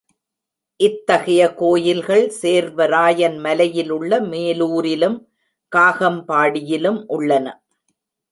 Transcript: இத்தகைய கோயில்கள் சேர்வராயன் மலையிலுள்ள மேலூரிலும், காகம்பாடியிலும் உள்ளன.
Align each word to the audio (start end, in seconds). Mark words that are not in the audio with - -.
இத்தகைய 0.79 1.41
கோயில்கள் 1.53 2.23
சேர்வராயன் 2.41 3.37
மலையிலுள்ள 3.39 4.19
மேலூரிலும், 4.21 5.17
காகம்பாடியிலும் 5.71 6.99
உள்ளன. 7.07 7.47